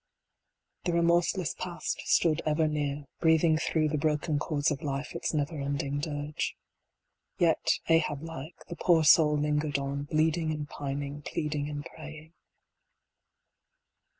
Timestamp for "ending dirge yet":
5.61-7.73